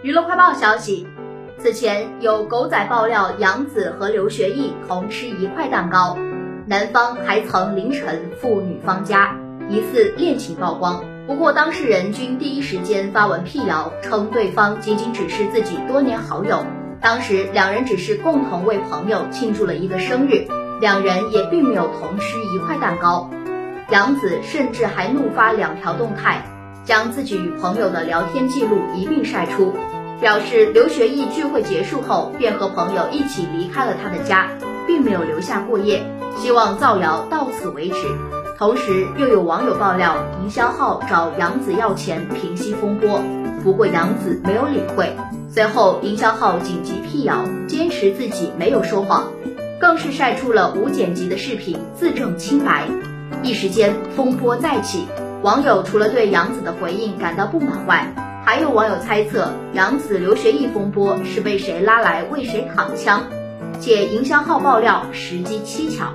[0.00, 1.08] 娱乐快报消息，
[1.58, 6.16] 此前有狗仔爆料杨紫和刘学义同吃一块蛋糕，
[6.66, 9.36] 男方还曾凌晨赴女方家，
[9.68, 11.02] 疑似恋情曝光。
[11.26, 16.64] 不过当事人均第一时间发文辟谣，称对方仅仅只是自己多年好友，
[17.00, 20.46] 当时两人只是共同为朋友庆祝了一个生日，
[20.80, 23.28] 两人也并没有同吃一块蛋糕。
[23.90, 26.44] 杨紫甚至还怒发两条动态，
[26.88, 29.74] 将自己与朋友的聊天记录一并晒出，
[30.22, 34.48] 表示刘学义聚会结束后便和朋友一起离开了他的家，
[34.86, 36.02] 并没有留下过夜，
[36.38, 37.96] 希望造谣到此为止。
[38.56, 43.20] 同时，又有网友爆料营销号找杨紫要钱平息风波，
[43.62, 45.14] 不过杨紫没有理会。
[45.50, 49.24] 随后，营销号紧急辟谣，坚持自己没有说谎，
[49.78, 52.88] 更是晒出了无剪辑的视频，自证清白。
[53.42, 55.04] 一时间风波再起，
[55.40, 58.12] 网友除了对杨紫的回应感到不满外，
[58.44, 63.22] 还有网友猜测杨紫留学义风波是被谁拉来为谁躺枪，
[63.78, 66.12] 且营销号爆料时机蹊跷。